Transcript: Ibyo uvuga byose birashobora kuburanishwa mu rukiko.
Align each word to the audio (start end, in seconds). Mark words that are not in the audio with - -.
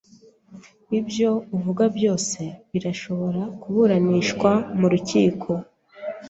Ibyo 0.99 1.29
uvuga 1.55 1.83
byose 1.95 2.41
birashobora 2.71 3.41
kuburanishwa 3.61 4.51
mu 4.79 4.87
rukiko. 4.91 5.49